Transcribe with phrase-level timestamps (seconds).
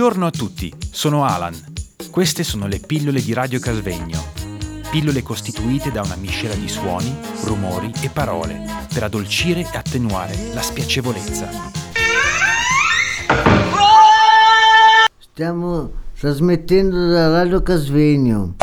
[0.00, 1.54] Buongiorno a tutti, sono Alan.
[2.10, 4.18] Queste sono le pillole di Radio Casvegno.
[4.90, 7.14] Pillole costituite da una miscela di suoni,
[7.44, 8.62] rumori e parole
[8.94, 11.50] per addolcire e attenuare la spiacevolezza.
[15.18, 18.54] Stiamo trasmettendo da Radio Casvegno.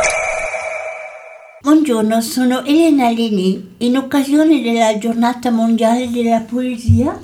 [1.62, 3.76] Buongiorno, sono Elena Lini.
[3.78, 7.16] In occasione della giornata mondiale della poesia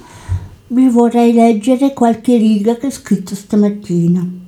[0.67, 4.41] vi vorrei leggere qualche riga che ho scritto stamattina.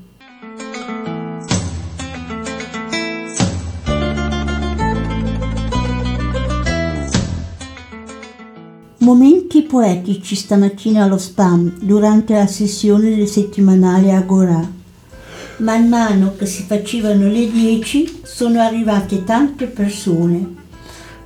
[8.99, 14.67] Momenti poetici stamattina allo spam durante la sessione del settimanale Agora.
[15.57, 20.64] Man mano che si facevano le 10 sono arrivate tante persone.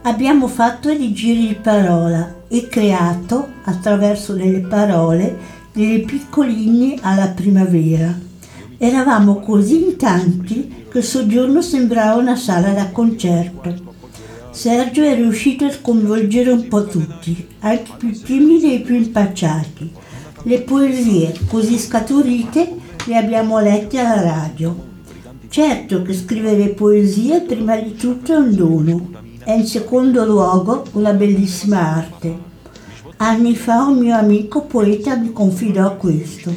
[0.04, 5.38] Abbiamo fatto dei giri di parola e creato, attraverso delle parole,
[5.74, 8.18] delle piccoline alla primavera.
[8.78, 13.88] Eravamo così in tanti che il soggiorno sembrava una sala da concerto.
[14.52, 18.96] Sergio è riuscito a sconvolgere un po' tutti, anche i più timidi e i più
[18.96, 19.92] impacciati.
[20.44, 22.74] Le poesie così scaturite
[23.06, 24.88] le abbiamo lette alla radio.
[25.50, 29.10] Certo che scrivere poesie prima di tutto è un dono,
[29.44, 32.48] è in secondo luogo una bellissima arte.
[33.18, 36.54] Anni fa un mio amico poeta mi confidò questo.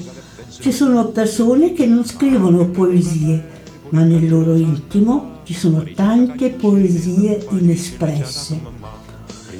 [0.49, 3.51] Ci sono persone che non scrivono poesie,
[3.91, 8.61] ma nel loro intimo ci sono tante poesie inespresse.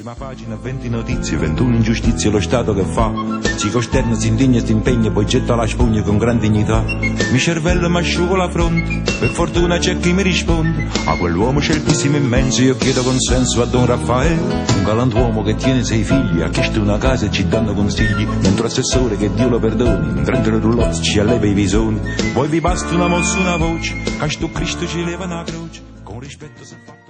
[0.03, 3.39] Prima pagina, 20 notizie, 21 ingiustizie, lo Stato che fa.
[3.55, 6.83] Si costerna, si indigna, si impegna, poi getta la spugna con gran dignità.
[6.83, 10.89] Mi cervello mi asciugo la fronte, per fortuna c'è chi mi risponde.
[11.05, 14.41] A quell'uomo c'è il pissimo immenso, io chiedo consenso a Don Raffaele.
[14.75, 18.25] Un galantuomo che tiene sei figli, ha chiesto una casa e ci danno consigli.
[18.25, 22.01] Mentre assessore che Dio lo perdoni, in 30 roulotte ci alleva i visoni.
[22.33, 25.81] Poi vi basta una mossa, una voce, che sto Cristo ci leva una croce.
[26.03, 27.02] Con rispetto le prego.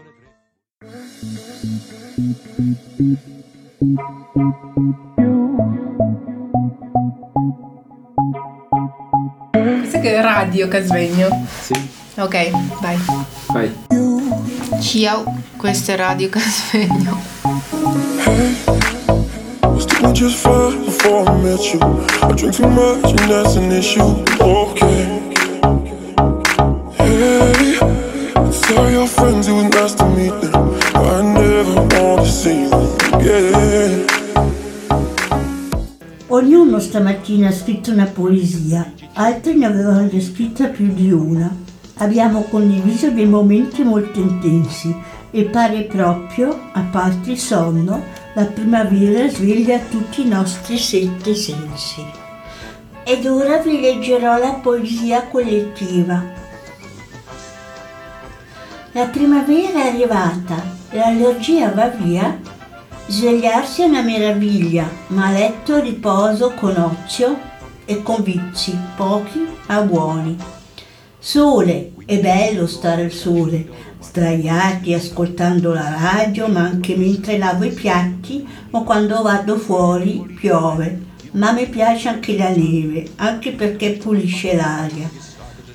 [9.52, 11.46] Questo che è radio Casvegno.
[11.62, 11.74] Sì,
[12.16, 12.50] Ok,
[12.82, 12.98] vai.
[13.48, 13.72] vai.
[14.82, 15.24] Ciao,
[15.58, 17.20] questo è Radio Casvegno.
[19.62, 21.80] Was doing just fine before I met you.
[22.22, 24.24] I drink too much and that's an issue.
[24.40, 25.22] Okay.
[26.98, 27.78] Hey,
[28.62, 29.96] tell your friends it was nice
[36.34, 41.56] Ognuno stamattina ha scritto una poesia, altri ne avevano già scritta più di una.
[41.98, 44.96] Abbiamo condiviso dei momenti molto intensi
[45.30, 52.04] e pare proprio, a parte il sonno, la primavera sveglia tutti i nostri sette sensi.
[53.04, 56.24] Ed ora vi leggerò la poesia collettiva.
[58.94, 60.56] La primavera è arrivata,
[60.90, 62.40] l'allergia va via
[63.06, 67.38] Svegliarsi è una meraviglia, ma a letto riposo con ozio
[67.84, 70.38] e con vizi, pochi ma buoni.
[71.20, 73.68] Sole, è bello stare al sole,
[74.00, 81.12] sdraiati ascoltando la radio, ma anche mentre lavo i piatti o quando vado fuori piove.
[81.32, 85.10] Ma mi piace anche la neve, anche perché pulisce l'aria.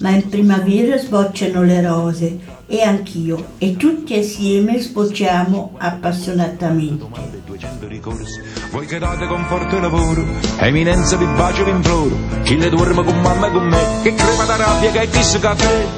[0.00, 7.06] Ma in primavera sbocciano le rose e anch'io e tutti assieme sbocciamo appassionatamente.
[7.46, 10.24] 200 ricorsi, voi che date conforto e lavoro,
[10.58, 14.44] eminenza vi bacio vi imploro, chi le dorme con mamma e con me, che crema
[14.44, 15.97] da rabbia che è chissà che